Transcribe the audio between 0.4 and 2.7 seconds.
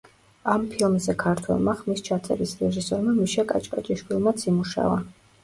ამ ფილმზე ქართველმა ხმის ჩაწერის